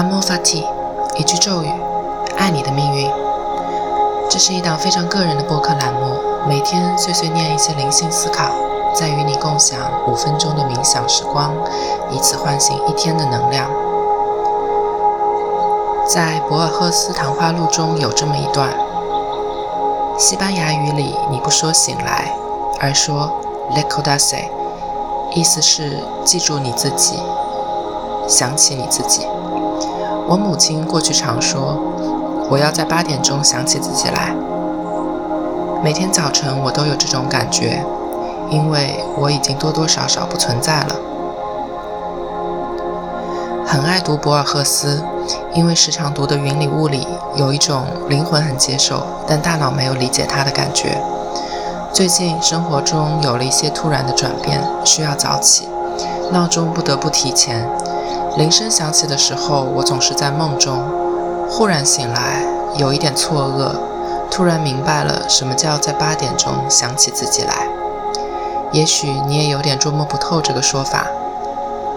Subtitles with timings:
[0.00, 0.66] 阿莫法提，
[1.14, 1.70] 一句咒语，
[2.38, 3.06] 爱你的命运。
[4.30, 6.14] 这是一档非常个人的播客栏目，
[6.48, 8.50] 每天碎碎念一些灵性思考，
[8.94, 9.78] 再与你共享
[10.08, 11.52] 五分钟的冥想时光，
[12.10, 13.66] 以此唤醒一天的能量。
[16.08, 18.70] 在博尔赫斯谈话录中有这么一段：
[20.18, 22.34] 西班牙语里你不说醒来，
[22.80, 23.30] 而说
[23.76, 24.44] “recordase”，
[25.34, 27.20] 意思是记住你自己。
[28.26, 29.26] 想起你自己。
[30.30, 31.76] 我母亲过去常说
[32.48, 34.32] ：“我要在八点钟想起自己来。”
[35.82, 37.84] 每天早晨我都有这种感觉，
[38.48, 40.94] 因为我已经多多少少不存在了。
[43.66, 45.02] 很爱读博尔赫斯，
[45.52, 50.96] 因为时常读的《云里雾里》有一种灵魂很接受，但大脑没有理解他的感觉。
[51.92, 55.68] 最近生活中有了一些突然的转变，需要早起，
[56.30, 57.68] 闹钟不得不提前。
[58.36, 60.84] 铃声响起的时候，我总是在梦中，
[61.50, 62.44] 忽然醒来，
[62.76, 63.72] 有一点错愕，
[64.30, 67.66] 突然明白了什么叫在八点钟想起自己来。
[68.72, 71.08] 也许你也有点捉摸不透这个说法。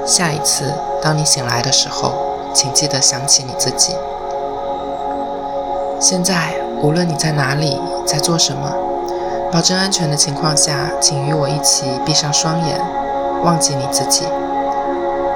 [0.05, 2.13] 下一次当你醒来的时候，
[2.53, 3.95] 请记得想起你自己。
[6.00, 8.73] 现在无论你在哪里，在做什么，
[9.52, 12.81] 保证安全的情况下，请与我一起闭上双眼，
[13.44, 14.25] 忘记你自己。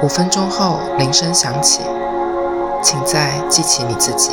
[0.00, 1.80] 五分钟后，铃声响起，
[2.80, 4.30] 请再记起你自己。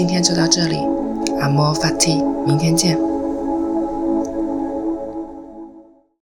[0.00, 0.78] 今天就到这里，
[1.40, 3.09] 阿莫法蒂，明天见。